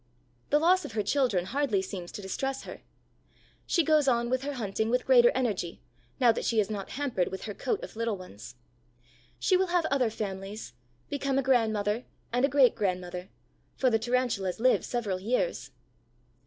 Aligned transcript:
The 0.49 0.57
loss 0.57 0.83
of 0.83 0.93
her 0.93 1.03
children 1.03 1.45
hardly 1.45 1.79
seems 1.83 2.11
to 2.13 2.23
distress 2.23 2.63
her. 2.63 2.81
She 3.67 3.83
goes 3.83 4.07
on 4.07 4.31
with 4.31 4.41
her 4.41 4.53
hunting 4.53 4.89
with 4.89 5.05
greater 5.05 5.29
energy, 5.35 5.79
now 6.19 6.31
that 6.31 6.43
she 6.43 6.59
is 6.59 6.71
not 6.71 6.93
hampered 6.97 7.27
with 7.27 7.43
her 7.43 7.53
coat 7.53 7.83
of 7.83 7.95
little 7.95 8.17
ones. 8.17 8.55
She 9.37 9.55
will 9.55 9.67
have 9.67 9.85
other 9.91 10.09
families, 10.09 10.73
become 11.07 11.37
a 11.37 11.43
grandmother 11.43 12.05
and 12.33 12.43
a 12.43 12.49
great 12.49 12.73
grandmother, 12.73 13.29
for 13.75 13.91
the 13.91 13.99
Tarantulas 13.99 14.59
live 14.59 14.83
several 14.83 15.19
years. 15.19 15.69